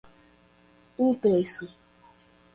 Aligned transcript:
impressa 1.07 1.67